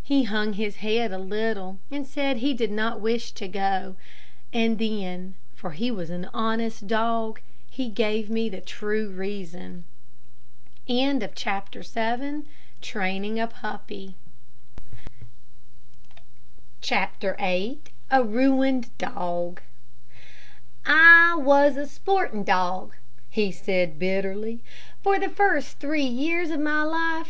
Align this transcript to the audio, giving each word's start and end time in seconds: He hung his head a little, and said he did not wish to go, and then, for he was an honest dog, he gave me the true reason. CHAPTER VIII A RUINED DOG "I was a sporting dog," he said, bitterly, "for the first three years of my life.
He 0.00 0.22
hung 0.22 0.52
his 0.52 0.76
head 0.76 1.10
a 1.10 1.18
little, 1.18 1.80
and 1.90 2.06
said 2.06 2.36
he 2.36 2.54
did 2.54 2.70
not 2.70 3.00
wish 3.00 3.32
to 3.32 3.48
go, 3.48 3.96
and 4.52 4.78
then, 4.78 5.34
for 5.56 5.72
he 5.72 5.90
was 5.90 6.08
an 6.08 6.30
honest 6.32 6.86
dog, 6.86 7.40
he 7.68 7.88
gave 7.88 8.30
me 8.30 8.48
the 8.48 8.60
true 8.60 9.10
reason. 9.10 9.82
CHAPTER 10.88 11.82
VIII 11.82 12.44
A 18.08 18.22
RUINED 18.24 18.98
DOG 18.98 19.60
"I 20.86 21.34
was 21.40 21.76
a 21.76 21.86
sporting 21.88 22.44
dog," 22.44 22.94
he 23.28 23.50
said, 23.50 23.98
bitterly, 23.98 24.60
"for 25.02 25.18
the 25.18 25.28
first 25.28 25.80
three 25.80 26.06
years 26.06 26.50
of 26.50 26.60
my 26.60 26.84
life. 26.84 27.24